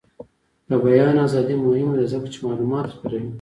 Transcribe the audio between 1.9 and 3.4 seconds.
ده ځکه چې معلومات خپروي.